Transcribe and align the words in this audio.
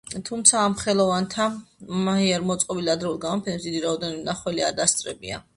თუმცა 0.27 0.61
ამ 0.67 0.75
ხელოვანთა 0.83 1.45
მიერ 2.07 2.47
მოწყობილ 2.53 2.91
ადრეულ 2.97 3.21
გამოფენებს 3.29 3.69
დიდი 3.71 3.85
რაოდენობით 3.87 4.27
მნახველი 4.27 4.69
არ 4.71 4.79
დასწრებია. 4.83 5.43